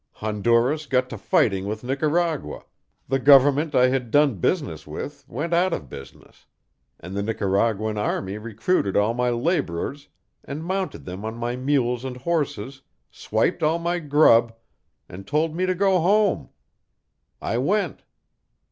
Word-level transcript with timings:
Honduras 0.13 0.87
got 0.87 1.11
to 1.11 1.17
fighting 1.19 1.65
with 1.67 1.83
Nicaragua; 1.83 2.65
the 3.07 3.19
government 3.19 3.75
I 3.75 3.89
had 3.89 4.09
done 4.09 4.39
business 4.39 4.87
with 4.87 5.23
went 5.29 5.53
out 5.53 5.73
of 5.73 5.89
business; 5.89 6.47
and 6.99 7.15
the 7.15 7.21
Nicaraguan 7.21 7.99
army 7.99 8.39
recruited 8.39 8.97
all 8.97 9.13
my 9.13 9.29
labourers 9.29 10.07
and 10.43 10.65
mounted 10.65 11.05
them 11.05 11.23
on 11.23 11.35
my 11.37 11.55
mules 11.55 12.03
and 12.03 12.17
horses, 12.17 12.81
swiped 13.11 13.61
all 13.61 13.77
my 13.77 13.99
grub, 13.99 14.55
and 15.07 15.27
told 15.27 15.55
me 15.55 15.67
to 15.67 15.75
go 15.75 15.99
home. 15.99 16.49
I 17.39 17.59
went. 17.59 18.01